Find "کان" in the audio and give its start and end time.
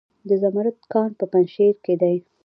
0.93-1.09